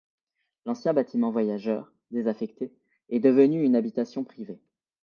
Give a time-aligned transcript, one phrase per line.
[0.65, 2.73] L'ancien bâtiment voyageurs, désaffecté,
[3.09, 4.59] est devenu une habitation privée.